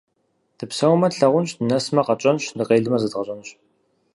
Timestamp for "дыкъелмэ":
2.57-2.97